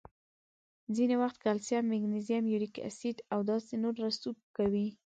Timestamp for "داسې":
3.49-3.73